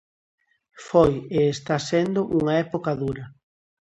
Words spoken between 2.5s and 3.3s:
época dura.